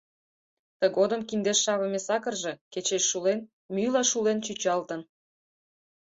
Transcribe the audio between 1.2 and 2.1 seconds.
киндеш шавыме